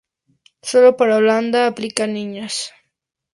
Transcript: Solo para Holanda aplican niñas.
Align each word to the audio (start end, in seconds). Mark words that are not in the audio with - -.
Solo 0.69 0.97
para 0.97 1.17
Holanda 1.17 1.67
aplican 1.67 2.15
niñas. 2.15 2.73